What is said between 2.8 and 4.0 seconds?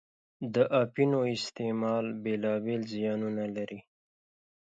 زیانونه لري.